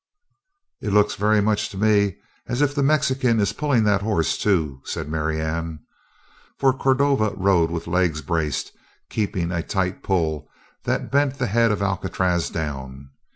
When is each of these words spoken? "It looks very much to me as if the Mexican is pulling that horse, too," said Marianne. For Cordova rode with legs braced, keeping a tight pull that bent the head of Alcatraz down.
"It 0.81 0.91
looks 0.93 1.13
very 1.13 1.41
much 1.41 1.69
to 1.69 1.77
me 1.77 2.15
as 2.47 2.63
if 2.63 2.73
the 2.73 2.81
Mexican 2.81 3.39
is 3.39 3.53
pulling 3.53 3.83
that 3.83 4.01
horse, 4.01 4.35
too," 4.35 4.81
said 4.83 5.07
Marianne. 5.07 5.77
For 6.57 6.73
Cordova 6.73 7.33
rode 7.35 7.69
with 7.69 7.85
legs 7.85 8.23
braced, 8.23 8.71
keeping 9.11 9.51
a 9.51 9.61
tight 9.61 10.01
pull 10.01 10.49
that 10.85 11.11
bent 11.11 11.37
the 11.37 11.45
head 11.45 11.71
of 11.71 11.83
Alcatraz 11.83 12.49
down. 12.49 13.11